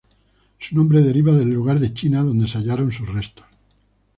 [0.57, 3.45] Su nombre deriva del lugar de China donde se hallaron sus restos.